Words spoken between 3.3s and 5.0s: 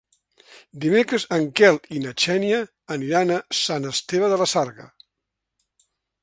a Sant Esteve de la Sarga.